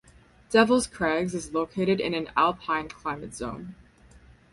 Devils 0.49 0.87
Crags 0.87 1.35
is 1.35 1.53
located 1.53 1.99
in 1.99 2.15
an 2.15 2.31
alpine 2.35 2.89
climate 2.89 3.35
zone. 3.35 3.75